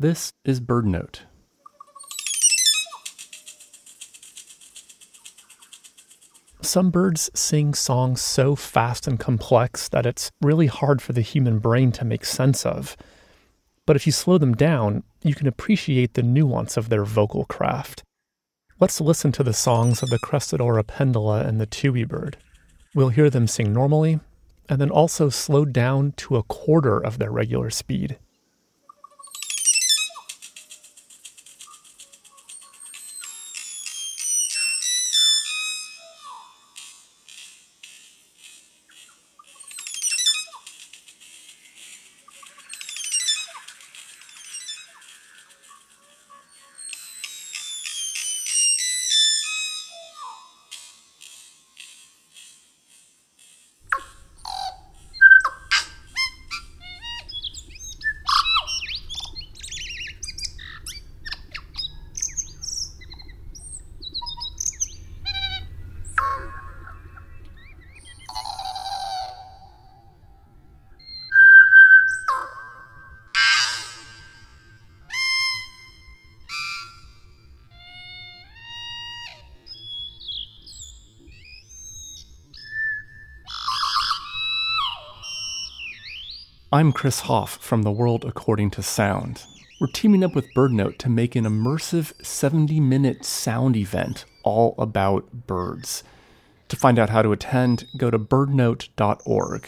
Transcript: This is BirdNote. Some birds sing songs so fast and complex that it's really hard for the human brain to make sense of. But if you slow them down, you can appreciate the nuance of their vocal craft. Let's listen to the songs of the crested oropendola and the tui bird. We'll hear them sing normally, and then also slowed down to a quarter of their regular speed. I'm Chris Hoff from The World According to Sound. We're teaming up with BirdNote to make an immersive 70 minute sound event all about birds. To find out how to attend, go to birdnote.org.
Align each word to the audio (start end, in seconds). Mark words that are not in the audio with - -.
This 0.00 0.32
is 0.44 0.60
BirdNote. 0.60 1.22
Some 6.62 6.90
birds 6.90 7.28
sing 7.34 7.74
songs 7.74 8.20
so 8.20 8.54
fast 8.54 9.08
and 9.08 9.18
complex 9.18 9.88
that 9.88 10.06
it's 10.06 10.30
really 10.40 10.68
hard 10.68 11.02
for 11.02 11.12
the 11.14 11.20
human 11.20 11.58
brain 11.58 11.90
to 11.92 12.04
make 12.04 12.24
sense 12.24 12.64
of. 12.64 12.96
But 13.86 13.96
if 13.96 14.06
you 14.06 14.12
slow 14.12 14.38
them 14.38 14.54
down, 14.54 15.02
you 15.24 15.34
can 15.34 15.48
appreciate 15.48 16.14
the 16.14 16.22
nuance 16.22 16.76
of 16.76 16.90
their 16.90 17.04
vocal 17.04 17.44
craft. 17.46 18.04
Let's 18.78 19.00
listen 19.00 19.32
to 19.32 19.42
the 19.42 19.52
songs 19.52 20.00
of 20.00 20.10
the 20.10 20.20
crested 20.20 20.60
oropendola 20.60 21.44
and 21.44 21.60
the 21.60 21.66
tui 21.66 22.04
bird. 22.04 22.36
We'll 22.94 23.08
hear 23.08 23.30
them 23.30 23.48
sing 23.48 23.72
normally, 23.72 24.20
and 24.68 24.80
then 24.80 24.90
also 24.90 25.28
slowed 25.28 25.72
down 25.72 26.12
to 26.18 26.36
a 26.36 26.44
quarter 26.44 27.04
of 27.04 27.18
their 27.18 27.32
regular 27.32 27.70
speed. 27.70 28.16
I'm 86.70 86.92
Chris 86.92 87.20
Hoff 87.20 87.56
from 87.56 87.80
The 87.80 87.90
World 87.90 88.26
According 88.26 88.72
to 88.72 88.82
Sound. 88.82 89.42
We're 89.80 89.86
teaming 89.86 90.22
up 90.22 90.34
with 90.34 90.52
BirdNote 90.52 90.98
to 90.98 91.08
make 91.08 91.34
an 91.34 91.44
immersive 91.44 92.12
70 92.22 92.78
minute 92.78 93.24
sound 93.24 93.74
event 93.74 94.26
all 94.42 94.74
about 94.76 95.46
birds. 95.46 96.04
To 96.68 96.76
find 96.76 96.98
out 96.98 97.08
how 97.08 97.22
to 97.22 97.32
attend, 97.32 97.86
go 97.96 98.10
to 98.10 98.18
birdnote.org. 98.18 99.66